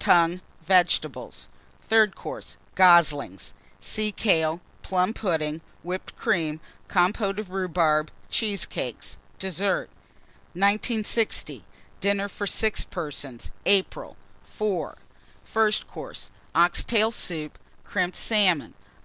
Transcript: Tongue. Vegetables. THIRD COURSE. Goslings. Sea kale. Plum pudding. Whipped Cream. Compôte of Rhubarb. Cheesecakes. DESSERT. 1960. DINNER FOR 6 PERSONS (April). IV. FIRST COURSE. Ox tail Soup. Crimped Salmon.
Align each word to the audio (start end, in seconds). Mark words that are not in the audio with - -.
Tongue. 0.00 0.40
Vegetables. 0.60 1.46
THIRD 1.82 2.16
COURSE. 2.16 2.56
Goslings. 2.74 3.54
Sea 3.78 4.10
kale. 4.10 4.60
Plum 4.82 5.14
pudding. 5.14 5.60
Whipped 5.84 6.16
Cream. 6.16 6.58
Compôte 6.88 7.38
of 7.38 7.50
Rhubarb. 7.52 8.10
Cheesecakes. 8.28 9.18
DESSERT. 9.38 9.88
1960. 10.54 11.62
DINNER 12.00 12.28
FOR 12.28 12.44
6 12.48 12.82
PERSONS 12.86 13.52
(April). 13.66 14.16
IV. 14.60 14.94
FIRST 15.44 15.86
COURSE. 15.86 16.30
Ox 16.56 16.82
tail 16.82 17.12
Soup. 17.12 17.56
Crimped 17.84 18.16
Salmon. 18.18 18.74